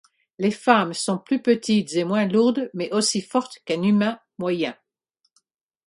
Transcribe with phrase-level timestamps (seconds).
[0.39, 4.75] Les femmes sont plus petites et moins lourdes mais aussi fortes qu'un humain moyen.